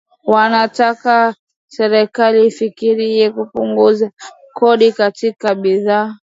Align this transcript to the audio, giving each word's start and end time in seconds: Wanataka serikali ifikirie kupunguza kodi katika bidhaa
Wanataka 0.31 1.15
serikali 1.67 2.45
ifikirie 2.47 3.29
kupunguza 3.31 4.11
kodi 4.53 4.91
katika 4.91 5.55
bidhaa 5.55 6.17